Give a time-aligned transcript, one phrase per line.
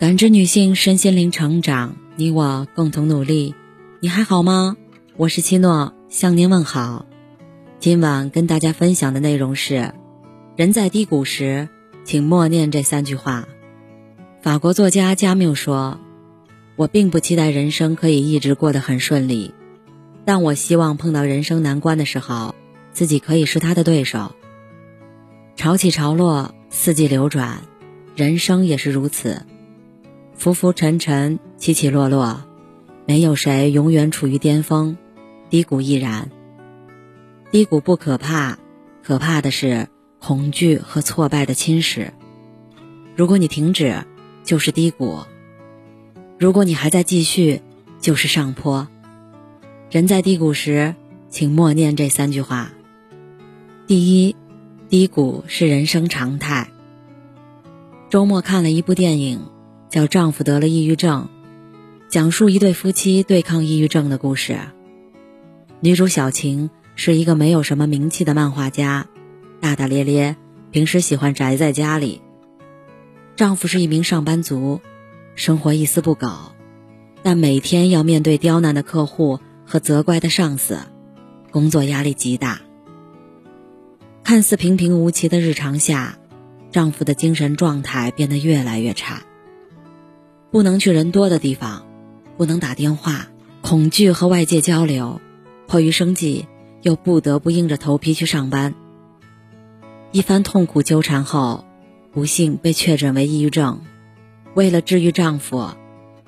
[0.00, 3.54] 感知女性身心灵成长，你我共同努力。
[4.00, 4.78] 你还好吗？
[5.18, 7.04] 我是七诺，向您问好。
[7.80, 9.92] 今晚跟大家分享的内容是：
[10.56, 11.68] 人在低谷时，
[12.02, 13.46] 请默念这三句话。
[14.40, 16.00] 法国作家加缪说
[16.76, 19.52] ：“我并不期待人生可以一直过得很顺利，
[20.24, 22.54] 但我希望碰到人生难关的时候，
[22.94, 24.34] 自己可以是他的对手。
[25.56, 27.60] 潮起潮落，四季流转，
[28.16, 29.44] 人生也是如此。”
[30.40, 32.44] 浮浮沉沉，起起落落，
[33.06, 34.96] 没有谁永远处于巅峰，
[35.50, 36.30] 低谷亦然。
[37.50, 38.58] 低谷不可怕，
[39.02, 42.12] 可怕的是恐惧和挫败的侵蚀。
[43.14, 44.06] 如果你停止，
[44.42, 45.26] 就是低谷；
[46.38, 47.60] 如果你还在继续，
[48.00, 48.88] 就是上坡。
[49.90, 50.94] 人在低谷时，
[51.28, 52.70] 请默念这三句话：
[53.86, 54.34] 第一，
[54.88, 56.70] 低谷是人生常态。
[58.08, 59.42] 周末看了一部电影。
[59.90, 61.28] 叫丈夫得了抑郁症，
[62.08, 64.56] 讲述一对夫妻对抗抑郁症的故事。
[65.80, 69.08] 女主小晴是一个没有什么名气的漫画家，
[69.60, 70.36] 大大咧咧，
[70.70, 72.22] 平时喜欢宅在家里。
[73.34, 74.80] 丈夫是一名上班族，
[75.34, 76.52] 生活一丝不苟，
[77.24, 80.78] 但每天要面对刁难的客户和责怪的上司，
[81.50, 82.60] 工作压力极大。
[84.22, 86.16] 看似平平无奇的日常下，
[86.70, 89.22] 丈夫的精神状态变得越来越差。
[90.50, 91.86] 不能去人多的地方，
[92.36, 93.28] 不能打电话，
[93.60, 95.20] 恐惧和外界交流，
[95.68, 96.46] 迫于生计，
[96.82, 98.74] 又不得不硬着头皮去上班。
[100.10, 101.64] 一番痛苦纠缠后，
[102.12, 103.82] 不幸被确诊为抑郁症。
[104.54, 105.70] 为了治愈丈夫，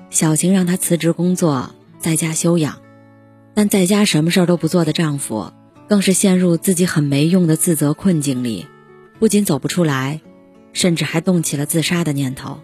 [0.09, 2.77] 小晴让他辞职工作，在家休养。
[3.55, 5.53] 但在家什么事儿都不做的丈夫，
[5.89, 8.67] 更是陷入自己很没用的自责困境里，
[9.19, 10.21] 不仅走不出来，
[10.73, 12.61] 甚至还动起了自杀的念头。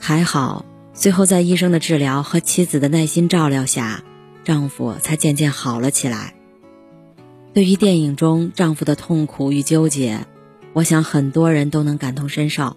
[0.00, 0.64] 还好。
[0.98, 4.02] 最后，在医生的治疗和妻子的耐心照料下，
[4.42, 6.34] 丈夫才渐渐好了起来。
[7.54, 10.26] 对于电影中丈夫的痛苦与纠结，
[10.72, 12.76] 我想很多人都能感同身受。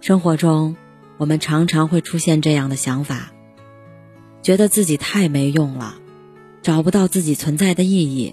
[0.00, 0.74] 生活中，
[1.18, 3.30] 我们常常会出现这样的想法：
[4.40, 5.96] 觉得自己太没用了，
[6.62, 8.32] 找不到自己存在的意义；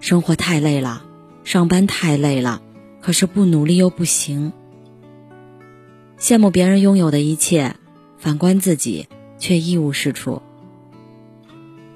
[0.00, 1.04] 生活太累了，
[1.44, 2.62] 上班太累了，
[3.02, 4.54] 可是不努力又不行。
[6.24, 7.76] 羡慕别人拥有的一切，
[8.16, 9.08] 反观自己
[9.38, 10.40] 却一无是处。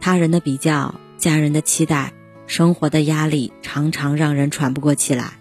[0.02, 2.12] 他人的比较、家人的期待、
[2.46, 5.32] 生活的压力，常常让人喘不过气来。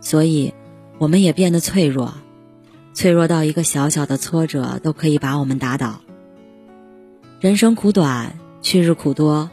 [0.00, 0.54] 所以，
[0.98, 2.14] 我们也变得脆弱，
[2.94, 6.00] 脆弱到一个小小的挫折都可以把我们打倒。
[7.38, 9.50] 人生苦短，去日苦多。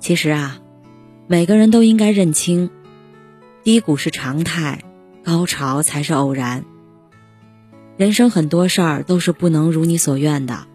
[0.00, 0.60] 其实啊，
[1.26, 2.68] 每个人都应该认清，
[3.64, 4.84] 低谷是常态，
[5.24, 6.66] 高潮才是偶然。
[8.00, 10.66] 人生很多事儿都是不能如你所愿的，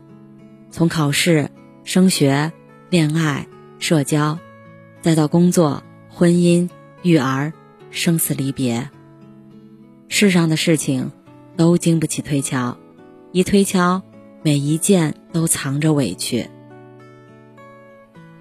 [0.69, 1.49] 从考试、
[1.83, 2.51] 升学、
[2.91, 3.47] 恋爱、
[3.79, 4.37] 社交，
[5.01, 6.69] 再到工作、婚姻、
[7.01, 7.51] 育儿、
[7.89, 8.91] 生死离别。
[10.07, 11.11] 世上的事情
[11.57, 12.77] 都经不起推敲，
[13.31, 14.03] 一推敲，
[14.43, 16.47] 每一件都藏着委屈。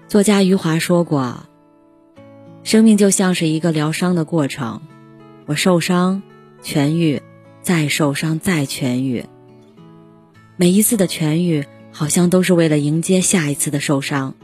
[0.07, 1.47] 作家余华说过
[2.61, 4.83] ：“生命就像是一个疗伤的过程，
[5.47, 6.21] 我受伤，
[6.61, 7.23] 痊愈。”
[7.65, 9.25] 再受伤，再痊愈。
[10.55, 14.35] 每一次的痊愈，好像都是为了迎接下一次的受伤。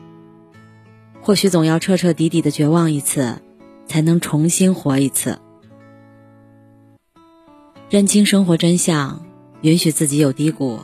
[1.21, 3.39] 或许总要彻彻底底的绝望一次，
[3.85, 5.37] 才能重新活一次。
[7.91, 9.23] 认清生活真相，
[9.61, 10.79] 允许自己有低谷，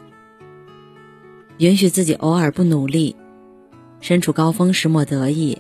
[1.57, 3.15] 允许自己偶尔不努力。
[3.99, 5.59] 身处高峰时莫得意，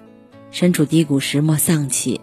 [0.51, 2.21] 身处低谷时莫丧气，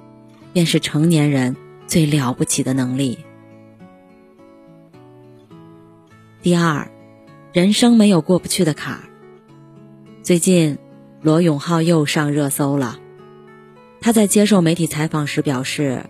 [0.52, 1.56] 便是成年人
[1.88, 3.18] 最了不起的能力。
[6.44, 6.90] 第二，
[7.54, 9.00] 人生没有过不去的坎儿。
[10.22, 10.76] 最近，
[11.22, 12.98] 罗永浩又上热搜了。
[14.02, 16.04] 他在接受媒体采访时表示，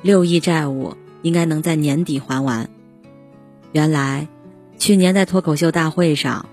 [0.00, 2.70] 六亿债务应该能在年底还完。
[3.72, 4.28] 原来，
[4.78, 6.48] 去年在脱口秀大会上，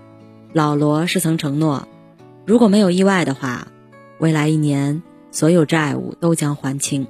[0.52, 1.88] 老罗是曾承诺，
[2.48, 3.68] 如果没有意外的话，
[4.18, 7.06] 未来一年所有债务都将还清。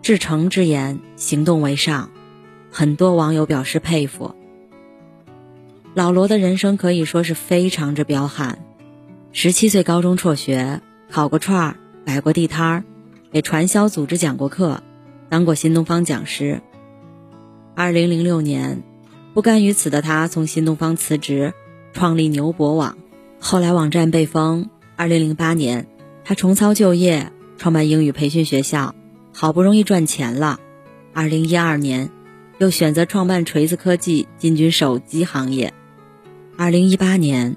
[0.00, 2.08] 至诚之言，行动为上，
[2.70, 4.34] 很多网友表示佩服。
[5.92, 8.64] 老罗的人生可以说是非常之彪悍。
[9.32, 12.84] 十七岁高中辍学，烤过串儿，摆过地摊儿，
[13.32, 14.84] 给传销组织讲过课，
[15.28, 16.62] 当过新东方讲师。
[17.74, 18.84] 二零零六年，
[19.34, 21.54] 不甘于此的他从新东方辞职，
[21.92, 22.96] 创立牛博网。
[23.40, 24.70] 后来网站被封。
[24.96, 25.86] 二零零八年，
[26.24, 28.94] 他重操旧业，创办英语培训学校，
[29.32, 30.60] 好不容易赚钱了。
[31.14, 32.10] 二零一二年，
[32.58, 35.72] 又选择创办锤子科技，进军手机行业。
[36.62, 37.56] 二零一八年，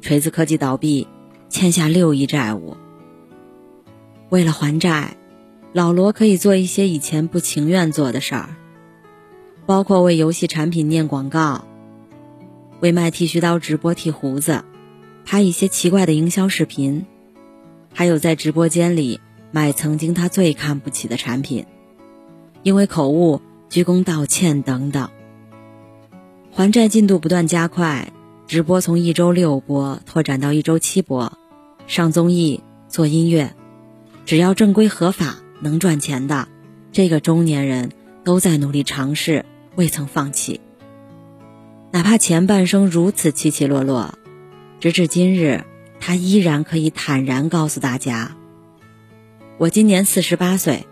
[0.00, 1.06] 锤子科技倒闭，
[1.50, 2.78] 欠下六亿债务。
[4.30, 5.18] 为了还债，
[5.74, 8.56] 老罗可以做一些以前不情愿做的事儿，
[9.66, 11.66] 包括为游戏产品念广告，
[12.80, 14.64] 为卖剃须刀直播剃胡子，
[15.26, 17.04] 拍一些奇怪的营销视频，
[17.92, 21.66] 还有在直播间里卖曾经他最看不起的产品，
[22.62, 23.42] 因为口误。
[23.68, 25.10] 鞠躬道歉等等，
[26.50, 28.10] 还债进度不断加快，
[28.48, 31.34] 直播从一周六播拓展到一周七播，
[31.86, 33.54] 上综艺做音乐，
[34.24, 36.48] 只要正规合法能赚钱的，
[36.90, 37.92] 这个中年人
[38.24, 39.44] 都在努力尝试，
[39.76, 40.62] 未曾放弃。
[41.90, 44.14] 哪怕前半生如此起起落落，
[44.80, 45.64] 直至今日，
[46.00, 48.34] 他依然可以坦然告诉大家
[49.58, 50.86] ：“我今年四十八岁。”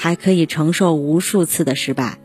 [0.00, 2.20] 还可以承受无数次的失败。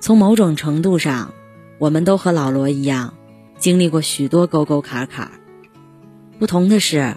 [0.00, 1.32] 从某种程度上，
[1.80, 3.14] 我们都和老罗一样，
[3.58, 5.30] 经历过许多沟沟坎坎。
[6.38, 7.14] 不同的是，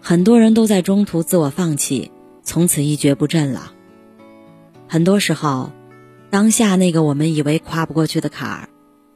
[0.00, 2.12] 很多人都在中途自我放弃，
[2.44, 3.72] 从此一蹶不振了。
[4.86, 5.72] 很多时候，
[6.30, 8.68] 当下那个我们以为跨不过去的坎儿，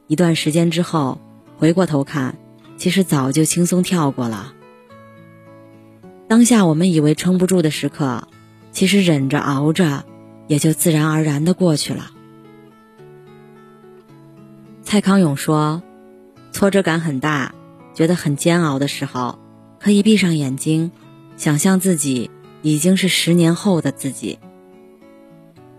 [0.07, 1.21] 一段时间之后
[1.57, 2.37] 回过头看，
[2.75, 4.53] 其实早就轻松跳过了。
[6.27, 8.27] 当下我们以为撑不住的时刻。
[8.73, 10.03] 其实忍着熬着，
[10.47, 12.09] 也就自然而然的过去了。
[14.83, 15.81] 蔡康永说
[16.51, 17.55] ：“挫折感很大，
[17.95, 19.39] 觉得很煎熬的时候，
[19.79, 20.91] 可以闭上眼睛，
[21.35, 22.29] 想象自己
[22.61, 24.37] 已经是十年后的自己，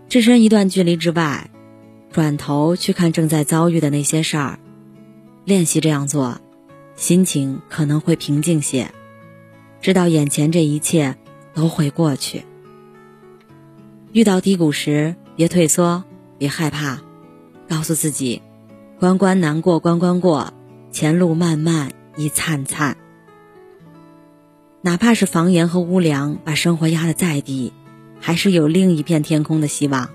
[0.09, 1.49] 置身一段距离之外，
[2.11, 4.59] 转头去看正在遭遇的那些事儿，
[5.45, 6.41] 练习这样做，
[6.95, 8.91] 心情可能会平静些，
[9.79, 11.15] 知道眼前这一切
[11.53, 12.43] 都会过去。”
[14.11, 16.03] 遇到低谷时，别退缩，
[16.37, 17.01] 别害怕，
[17.67, 18.41] 告诉自己，
[18.97, 20.53] 关关难过关关过，
[20.89, 22.95] 前路漫漫亦灿灿。
[24.81, 27.73] 哪怕是房檐和屋梁把生活压得再低，
[28.21, 30.09] 还是有另一片天空的希望。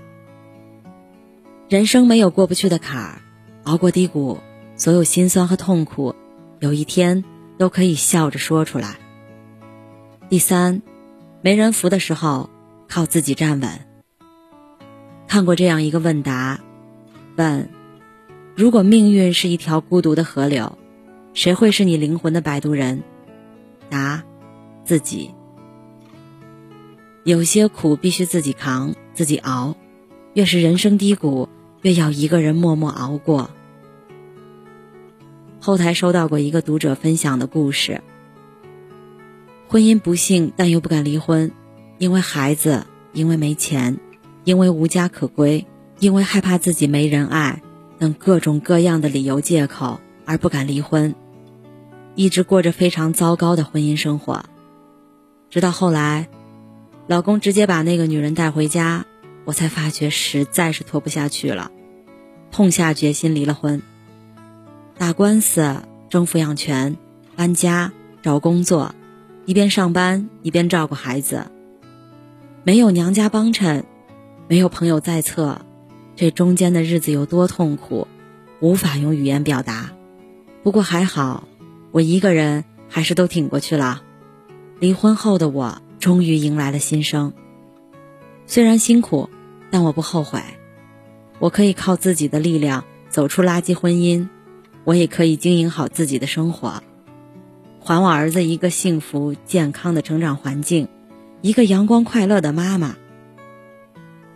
[1.69, 3.21] 人生没有过不去的坎儿，
[3.65, 4.39] 熬过低谷，
[4.75, 6.15] 所有心酸和痛苦，
[6.59, 7.23] 有一天
[7.59, 8.95] 都可以笑着说出来。
[10.27, 10.81] 第三，
[11.41, 12.49] 没人扶的时候，
[12.87, 13.69] 靠自己站稳。
[15.27, 16.59] 看过这样一个问答，
[17.35, 17.69] 问：
[18.61, 20.77] 如果命运是一条孤独的河流，
[21.33, 23.01] 谁会是你灵魂的摆渡人？
[23.89, 24.21] 答：
[24.85, 25.31] 自己。
[27.23, 29.75] 有些苦必须自己扛，自己熬。
[30.35, 31.49] 越是人生低谷，
[31.81, 33.49] 越要一个人默默熬过。
[35.59, 38.03] 后台收到过一个读者分享的故事：
[39.67, 41.51] 婚姻不幸，但又不敢离婚，
[41.97, 43.97] 因为孩子，因为没钱。
[44.43, 45.65] 因为无家可归，
[45.99, 47.63] 因为害怕自己没人爱，
[48.01, 51.13] 等各种各样的理由借口而不敢离婚，
[52.15, 54.43] 一直过着非常糟糕的婚姻生活。
[55.51, 56.27] 直到后来，
[57.05, 59.05] 老公直接把那个女人带回家，
[59.45, 61.69] 我才发觉实在是拖不下去了，
[62.49, 63.83] 痛下决心离了婚。
[64.97, 65.75] 打官司、
[66.09, 66.97] 争抚养权、
[67.35, 67.93] 搬家、
[68.23, 68.95] 找工作，
[69.45, 71.51] 一边上班一边照顾孩子，
[72.63, 73.85] 没有娘家帮衬。
[74.47, 75.61] 没有朋友在侧，
[76.21, 78.07] 这中间的日子有多痛苦，
[78.59, 79.89] 无法用语言表达。
[80.61, 81.47] 不过还好，
[81.89, 84.03] 我一个人还是都挺过去了。
[84.79, 87.33] 离婚后的我终于迎来了新生，
[88.45, 89.31] 虽然辛苦，
[89.71, 90.39] 但我不后悔。
[91.39, 94.29] 我可以靠自己的力量走出垃圾婚姻，
[94.83, 96.83] 我也可以经营好自己的生活，
[97.79, 100.87] 还我儿子一个幸福健康的成长环境，
[101.41, 102.95] 一个阳光快乐的妈妈。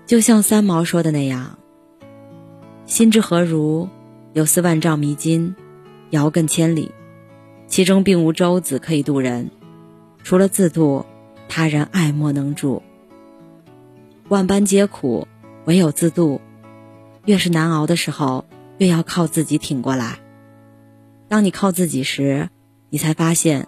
[0.07, 1.59] 就像三毛说的那样
[2.85, 3.89] ：“心之何如？
[4.33, 5.55] 有似万丈迷津，
[6.11, 6.91] 遥亘千里。
[7.67, 9.49] 其中并无舟子可以渡人，
[10.23, 11.03] 除了自渡，
[11.49, 12.83] 他人爱莫能助。
[14.29, 15.27] 万般皆苦，
[15.65, 16.41] 唯有自渡。
[17.25, 18.45] 越是难熬的时候，
[18.77, 20.19] 越要靠自己挺过来。
[21.27, 22.49] 当你靠自己时，
[22.91, 23.67] 你才发现，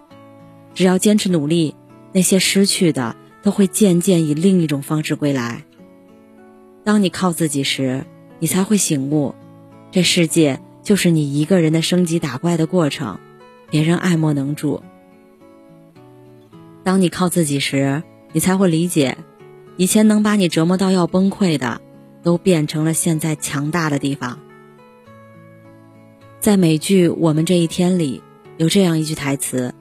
[0.74, 1.74] 只要坚持努力，
[2.12, 5.64] 那些失去的都会渐渐以另一种方式归来。”
[6.84, 8.04] 当你靠自己时，
[8.38, 9.34] 你才会醒悟，
[9.90, 13.18] 这世界就是你一个人的升级打怪的过程，
[13.70, 14.82] 别人爱莫能助。
[16.84, 18.02] 当你靠自己时，
[18.32, 19.18] 你才会理解，
[19.76, 21.80] 以前能把你折磨到要崩溃的，
[22.22, 24.38] 都变成了现在强大的地方。
[26.40, 28.22] 在美剧《我们这一天》里，
[28.56, 29.74] 有这样一句台词：“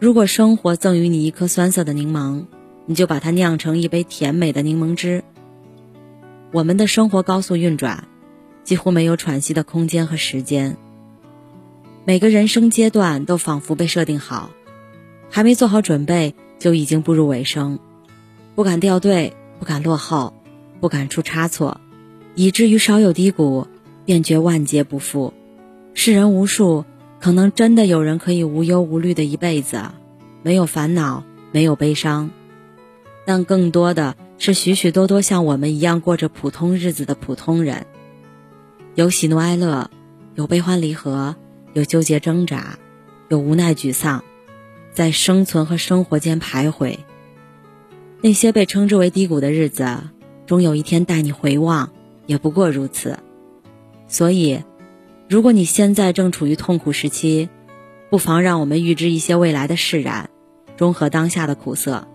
[0.00, 2.46] 如果生活赠予你一颗酸涩的柠檬，
[2.86, 5.22] 你就把它酿成一杯甜美的柠檬汁。”
[6.50, 8.08] 我们的生活高速运转，
[8.64, 10.78] 几乎没有喘息的空间和时间。
[12.06, 14.50] 每个人生阶段都仿佛被设定好，
[15.28, 17.78] 还没做好准备就已经步入尾声，
[18.54, 20.32] 不敢掉队，不敢落后，
[20.80, 21.82] 不敢出差错，
[22.34, 23.66] 以至于稍有低谷，
[24.06, 25.34] 便觉万劫不复。
[25.92, 26.86] 世人无数，
[27.20, 29.82] 可能真的有人可以无忧无虑的一辈子，
[30.42, 32.30] 没有烦恼，没有悲伤，
[33.26, 37.86] 但更多的是许许多多像我们一样过着普通日子的普通人，
[38.94, 39.90] 有喜怒哀乐，
[40.34, 41.36] 有悲欢离合，
[41.74, 42.78] 有纠结挣扎，
[43.28, 44.22] 有无奈沮丧，
[44.92, 46.96] 在生存和生活间徘徊。
[48.22, 49.98] 那些被称之为低谷的日子，
[50.46, 51.90] 终有一天带你回望，
[52.26, 53.18] 也不过如此。
[54.06, 54.62] 所以。
[55.30, 57.50] 如果你现在正处于痛苦时期，
[58.08, 60.30] 不妨让我们预知一些未来的释然，
[60.78, 62.08] 中和当下的苦涩。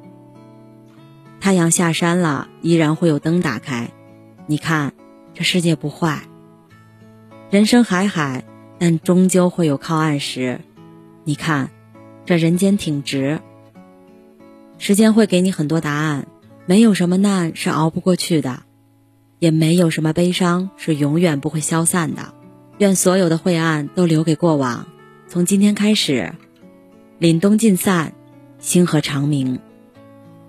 [1.44, 3.92] 太阳下山了，依然会有灯打开。
[4.48, 4.94] 你看，
[5.34, 6.22] 这世界不坏。
[7.50, 8.46] 人生海海，
[8.80, 10.62] 但终究会有靠岸时。
[11.26, 11.70] 你看，
[12.24, 13.42] 这人间挺直。
[14.78, 16.28] 时间会给你很多答案，
[16.66, 18.64] 没有什么难是熬不过去的，
[19.40, 22.34] 也没有什么悲伤是永远不会消散的。
[22.78, 24.88] 愿所有的晦暗都留给过往，
[25.28, 26.32] 从今天开始，
[27.20, 28.14] 凛冬尽散，
[28.60, 29.60] 星河长明。